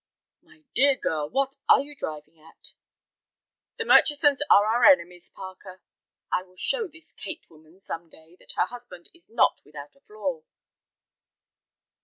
"My 0.41 0.63
dear 0.73 0.95
girl, 0.95 1.29
what 1.29 1.57
are 1.69 1.81
you 1.81 1.95
driving 1.95 2.39
at?" 2.39 2.73
"The 3.77 3.83
Murchisons 3.85 4.39
are 4.49 4.65
our 4.65 4.83
enemies, 4.83 5.29
Parker. 5.29 5.83
I 6.31 6.41
will 6.41 6.57
show 6.57 6.87
this 6.87 7.13
Kate 7.13 7.47
woman 7.51 7.81
some 7.81 8.09
day 8.09 8.35
that 8.39 8.53
her 8.53 8.65
husband 8.65 9.09
is 9.13 9.29
not 9.29 9.61
without 9.63 9.95
a 9.95 9.99
flaw." 10.01 10.41